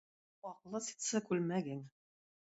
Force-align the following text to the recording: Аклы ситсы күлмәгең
Аклы 0.51 0.79
ситсы 0.85 1.21
күлмәгең 1.27 1.83